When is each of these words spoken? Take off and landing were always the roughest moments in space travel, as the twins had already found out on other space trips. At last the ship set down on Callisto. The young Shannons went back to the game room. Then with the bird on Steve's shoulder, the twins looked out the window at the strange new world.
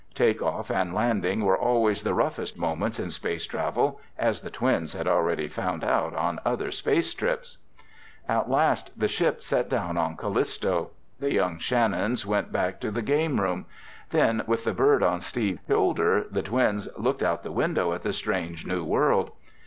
Take 0.15 0.41
off 0.41 0.71
and 0.71 0.95
landing 0.95 1.45
were 1.45 1.55
always 1.55 2.01
the 2.01 2.15
roughest 2.15 2.57
moments 2.57 2.99
in 2.99 3.11
space 3.11 3.45
travel, 3.45 4.01
as 4.17 4.41
the 4.41 4.49
twins 4.49 4.93
had 4.93 5.07
already 5.07 5.47
found 5.47 5.83
out 5.83 6.15
on 6.15 6.39
other 6.43 6.71
space 6.71 7.13
trips. 7.13 7.59
At 8.27 8.49
last 8.49 8.99
the 8.99 9.07
ship 9.07 9.43
set 9.43 9.69
down 9.69 9.97
on 9.97 10.17
Callisto. 10.17 10.89
The 11.19 11.31
young 11.33 11.59
Shannons 11.59 12.25
went 12.25 12.51
back 12.51 12.79
to 12.81 12.89
the 12.89 13.03
game 13.03 13.39
room. 13.39 13.67
Then 14.09 14.41
with 14.47 14.63
the 14.63 14.73
bird 14.73 15.03
on 15.03 15.21
Steve's 15.21 15.61
shoulder, 15.67 16.25
the 16.31 16.41
twins 16.41 16.89
looked 16.97 17.21
out 17.21 17.43
the 17.43 17.51
window 17.51 17.93
at 17.93 18.01
the 18.01 18.11
strange 18.11 18.65
new 18.65 18.83
world. 18.83 19.29